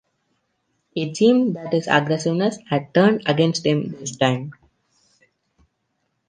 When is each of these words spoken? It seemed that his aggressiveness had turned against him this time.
It 0.95 1.15
seemed 1.15 1.55
that 1.55 1.73
his 1.73 1.85
aggressiveness 1.87 2.57
had 2.67 2.91
turned 2.91 3.21
against 3.27 3.67
him 3.67 3.91
this 3.91 4.15
time. 4.15 4.53